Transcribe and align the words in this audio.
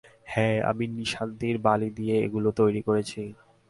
হ্যাঁ, 0.27 0.57
আমি 0.69 0.85
নিশান্তির 0.97 1.55
বালি 1.59 1.89
দিয়ে 1.97 2.15
এগুলো 2.25 2.49
তৈরি 2.59 2.81
করেছি। 2.87 3.21